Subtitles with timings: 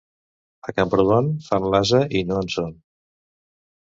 [0.69, 2.73] A Camprodon fan l'ase i no en són.